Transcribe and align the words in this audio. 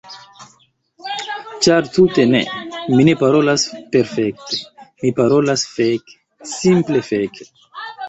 Ĉar 1.65 1.89
tute 1.97 2.25
ne, 2.31 2.41
mi 2.95 3.07
ne 3.11 3.15
parolas 3.21 3.67
perfekte, 3.95 4.61
mi 5.05 5.15
parolas 5.23 5.71
feke! 5.79 6.21
Simple 6.57 7.09
feke! 7.15 7.53